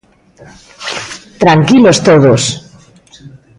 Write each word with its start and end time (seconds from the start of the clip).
¡Tranquilos 1.41 1.97
todos! 2.07 2.41